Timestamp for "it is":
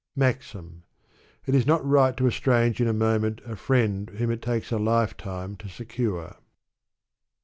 0.17-1.67